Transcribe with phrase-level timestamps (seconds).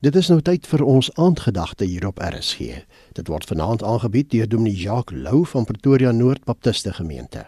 [0.00, 2.78] Dit is nou tyd vir ons aandgedagte hier op RSG.
[3.12, 7.42] Dit word vanaand aangebied deur Dominee Jacques Lou van Pretoria Noord Baptiste Gemeente.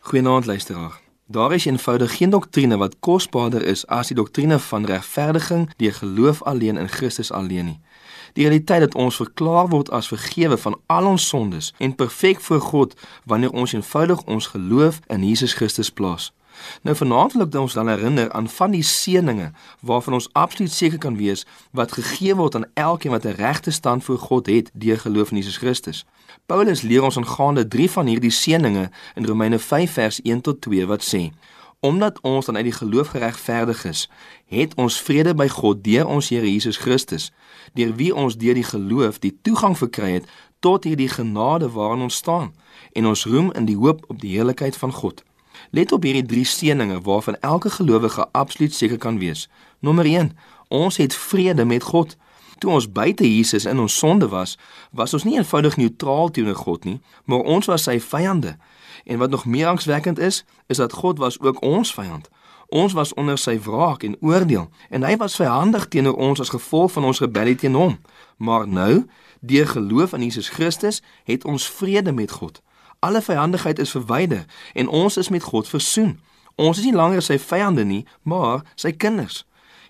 [0.00, 1.00] Goeienaand luisteraar.
[1.26, 6.42] Daar is eenvoudig geen doktrine wat kosbaarder is as die doktrine van regverdiging deur geloof
[6.42, 7.80] alleen in Christus alleen nie.
[8.32, 12.60] Die realiteit dat ons verklaar word as vergewe van al ons sondes en perfek voor
[12.60, 16.32] God wanneer ons eenvoudig ons geloof in Jesus Christus plaas.
[16.82, 19.50] Nou vanaand wil ek ons dan herinner aan van die seëninge
[19.80, 21.46] waarvan ons absoluut seker kan wees
[21.76, 25.36] wat gegee word aan elkeen wat 'n regte stand voor God het deur geloof in
[25.36, 26.04] Jesus Christus.
[26.46, 30.86] Paulus leer ons aangaande drie van hierdie seëninge in Romeine 5 vers 1 tot 2
[30.86, 31.30] wat sê:
[31.80, 34.10] Omdat ons dan uit die geloof geregverdig is,
[34.46, 37.32] het ons vrede by God deur ons Here Jesus Christus,
[37.72, 40.28] deur wie ons deur die geloof die toegang verkry het
[40.60, 42.52] tot hierdie genade waarin ons staan
[42.92, 45.22] en ons roem in die hoop op die heerlikheid van God.
[45.70, 49.48] Let op hierdie drie seëninge waarvan elke gelowige absoluut seker kan wees.
[49.78, 50.36] Nommer 1:
[50.68, 52.16] Ons het vrede met God.
[52.58, 54.58] Toe ons buite Jesus in ons sonde was,
[54.90, 58.56] was ons nie eenvoudig neutraal teenoor God nie, maar ons was sy vyande.
[59.04, 62.28] En wat nog meer angswekkend is, is dat God was ook ons vyand.
[62.68, 66.92] Ons was onder sy wraak en oordeel en hy was vyandig teenoor ons as gevolg
[66.92, 67.96] van ons rebellie teen hom.
[68.36, 69.06] Maar nou,
[69.40, 72.60] deur geloof in Jesus Christus, het ons vrede met God.
[73.00, 76.20] Alle vyandigheid is verwyder en ons is met God versoen.
[76.54, 79.46] Ons is nie langer sy vyande nie, maar sy kinders.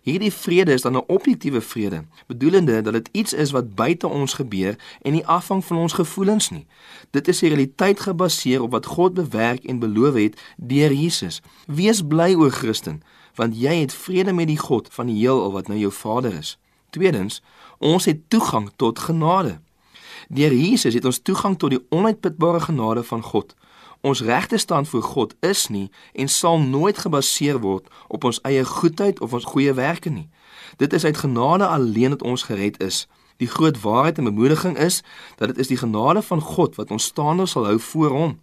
[0.06, 4.34] Hierdie vrede is dan 'n objektiewe vrede, bedoelende dat dit iets is wat buite ons
[4.34, 6.66] gebeur en nie afhang van ons gevoelens nie.
[7.10, 11.42] Dit is 'n realiteit gebaseer op wat God bewerk en beloof het deur Jesus.
[11.66, 13.02] Wees bly o Christen,
[13.34, 16.58] want jy het vrede met die God van die heelal wat nou jou Vader is.
[16.90, 17.42] Tweedens,
[17.78, 19.60] ons het toegang tot genade.
[20.32, 23.54] Deur Jesus het ons toegang tot die onuitputbare genade van God.
[24.00, 28.62] Ons regte stand voor God is nie en sal nooit gebaseer word op ons eie
[28.64, 30.28] goedheid of ons goeie werke nie.
[30.78, 33.08] Dit is uit genade alleen dat ons gered is.
[33.42, 35.02] Die groot waarheid en bemoediging is
[35.36, 38.38] dat dit is die genade van God wat ons staande sal hou voor hom.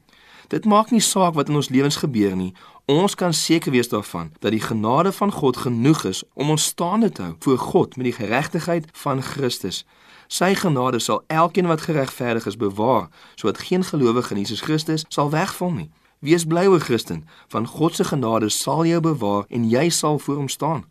[0.51, 2.51] Dit maak nie saak wat in ons lewens gebeur nie.
[2.87, 7.09] Ons kan seker wees daarvan dat die genade van God genoeg is om ons staande
[7.09, 9.85] te hou voor God met die geregtigheid van Christus.
[10.27, 15.29] Sy genade sal elkeen wat geregverdig is bewaar, sodat geen gelowige in Jesus Christus sal
[15.29, 15.89] wegval nie.
[16.19, 20.35] Wees bly o Christen, van God se genade sal jou bewaar en jy sal voor
[20.35, 20.85] hom staan.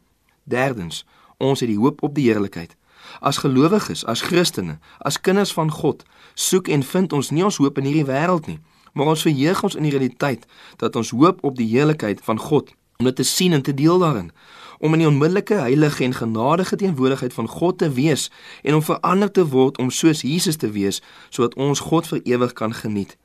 [0.45, 2.77] Derdens, ons het die hoop op die heerlikheid.
[3.21, 7.81] As gelowiges, as Christene, as kinders van God, soek en vind ons nie ons hoop
[7.81, 8.61] in hierdie wêreld nie,
[8.97, 10.47] maar ons verheug ons in die realiteit
[10.81, 14.01] dat ons hoop op die heerlikheid van God, om dit te sien en te deel
[14.01, 14.33] daarin
[14.79, 18.31] om in die onmiddellike heilige en genadige teenwoordigheid van God te wees
[18.63, 22.53] en om verander te word om soos Jesus te wees sodat ons God vir ewig
[22.53, 23.17] kan geniet.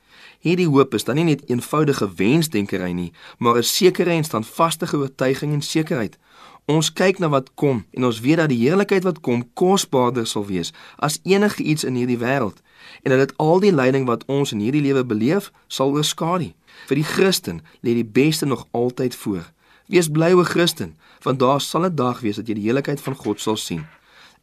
[0.42, 5.54] Hierdie hoop is dan nie net eenvoudige wensdenkery nie, maar 'n sekere en standvaste oortuiging
[5.54, 6.18] en sekerheid.
[6.66, 10.46] Ons kyk na wat kom en ons weet dat die heerlikheid wat kom kosbaarder sal
[10.46, 12.62] wees as enige iets in hierdie wêreld
[13.02, 16.52] en dat dit al die lyding wat ons in hierdie lewe beleef sal oorskadu.
[16.88, 19.50] Vir die Christen lê die beste nog altyd voor.
[19.92, 23.16] Wees bly o Christen, want daar sal 'n dag wees dat jy die heiligheid van
[23.16, 23.86] God sal sien.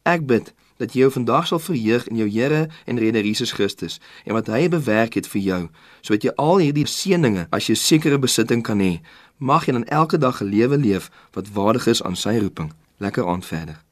[0.03, 3.99] Ek bid dat jy jou vandag sal verheug in jou Here en Redder Jesus Christus
[4.25, 5.61] en wat hy bewerk het vir jou,
[6.01, 8.99] sodat jy al hierdie seënings as jy sekere besitting kan hê,
[9.37, 12.73] mag jy dan elke dag 'n lewe leef wat waardig is aan sy roeping.
[12.97, 13.83] Lekker aand verder.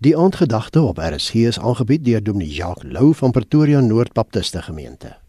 [0.00, 5.27] Die aandgedagte op RSG is aangebied deur Dominee Jacques Lou van Pretoria Noord Baptiste Gemeente.